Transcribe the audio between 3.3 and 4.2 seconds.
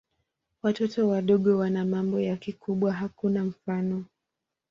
mfano.